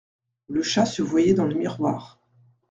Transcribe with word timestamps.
Le 0.47 0.63
chat 0.63 0.87
se 0.87 1.03
voyait 1.03 1.35
dans 1.35 1.45
le 1.45 1.53
miroir. 1.53 2.19